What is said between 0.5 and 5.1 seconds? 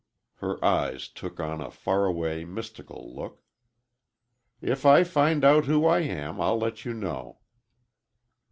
eyes took on a faraway, mystical look. "If I